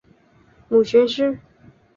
[0.67, 1.37] 母宣氏。